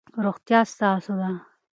روغتیا 0.23 0.59
ستاسو 0.73 1.11
ده. 1.19 1.29